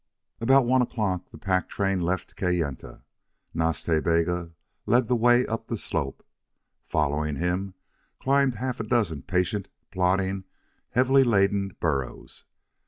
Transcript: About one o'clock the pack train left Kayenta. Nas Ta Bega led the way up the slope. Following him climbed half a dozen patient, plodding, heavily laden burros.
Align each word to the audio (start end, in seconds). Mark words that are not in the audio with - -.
About 0.39 0.65
one 0.65 0.81
o'clock 0.81 1.29
the 1.29 1.37
pack 1.37 1.69
train 1.69 1.99
left 1.99 2.35
Kayenta. 2.35 3.03
Nas 3.53 3.83
Ta 3.83 3.99
Bega 4.01 4.51
led 4.87 5.07
the 5.07 5.15
way 5.15 5.45
up 5.45 5.67
the 5.67 5.77
slope. 5.77 6.25
Following 6.83 7.35
him 7.35 7.75
climbed 8.19 8.55
half 8.55 8.79
a 8.79 8.83
dozen 8.83 9.21
patient, 9.21 9.69
plodding, 9.91 10.45
heavily 10.89 11.23
laden 11.23 11.75
burros. 11.79 12.45